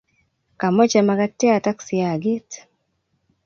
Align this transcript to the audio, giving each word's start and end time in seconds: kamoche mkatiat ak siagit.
kamoche 0.59 0.99
mkatiat 1.07 1.65
ak 1.71 1.79
siagit. 1.87 2.49